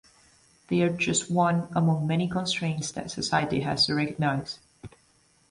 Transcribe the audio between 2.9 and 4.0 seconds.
that society has to